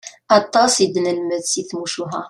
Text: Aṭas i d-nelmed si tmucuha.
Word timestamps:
Aṭas 0.37 0.73
i 0.83 0.87
d-nelmed 0.93 1.43
si 1.51 1.61
tmucuha. 1.69 2.19